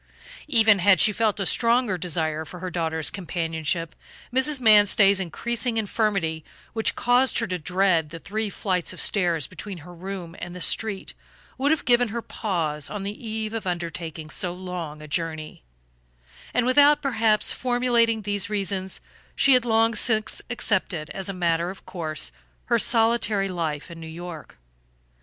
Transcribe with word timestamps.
Even 0.47 0.79
had 0.79 0.99
she 0.99 1.11
felt 1.13 1.39
a 1.39 1.45
stronger 1.45 1.95
desire 1.95 2.43
for 2.43 2.57
her 2.57 2.71
daughter's 2.71 3.11
companionship, 3.11 3.93
Mrs. 4.33 4.59
Manstey's 4.59 5.19
increasing 5.19 5.77
infirmity, 5.77 6.43
which 6.73 6.95
caused 6.95 7.37
her 7.37 7.45
to 7.45 7.59
dread 7.59 8.09
the 8.09 8.17
three 8.17 8.49
flights 8.49 8.93
of 8.93 8.99
stairs 8.99 9.45
between 9.45 9.77
her 9.85 9.93
room 9.93 10.35
and 10.39 10.55
the 10.55 10.59
street, 10.59 11.13
would 11.59 11.69
have 11.69 11.85
given 11.85 12.07
her 12.07 12.23
pause 12.23 12.89
on 12.89 13.03
the 13.03 13.27
eve 13.29 13.53
of 13.53 13.67
undertaking 13.67 14.31
so 14.31 14.51
long 14.53 15.03
a 15.03 15.07
journey; 15.07 15.61
and 16.51 16.65
without 16.65 17.03
perhaps, 17.03 17.51
formulating 17.53 18.23
these 18.23 18.49
reasons 18.49 19.01
she 19.35 19.53
had 19.53 19.65
long 19.65 19.93
since 19.93 20.41
accepted 20.49 21.11
as 21.11 21.29
a 21.29 21.31
matter 21.31 21.69
of 21.69 21.85
course 21.85 22.31
her 22.65 22.79
solitary 22.79 23.49
life 23.49 23.91
in 23.91 23.99
New 23.99 24.07
York. 24.07 24.57